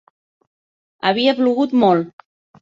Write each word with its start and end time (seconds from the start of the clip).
Havia 1.09 1.35
plogut 1.41 1.77
molt. 1.85 2.11